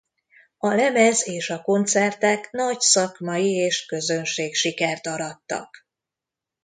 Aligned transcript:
A 0.57 0.67
lemez 0.73 1.27
és 1.27 1.49
a 1.49 1.61
koncertek 1.61 2.51
nagy 2.51 2.79
szakmai- 2.79 3.55
és 3.55 3.85
közönségsikert 3.85 5.07
arattak. 5.07 5.85